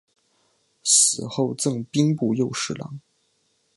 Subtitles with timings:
[0.83, 2.99] 死后赠兵部右侍郎。